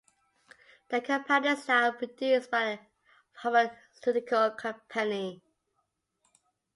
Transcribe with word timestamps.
The 0.89 0.99
compound 0.99 1.45
is 1.45 1.67
now 1.67 1.91
produced 1.91 2.49
by 2.49 2.63
a 2.63 2.79
pharmaceutical 3.35 4.49
company. 4.49 5.43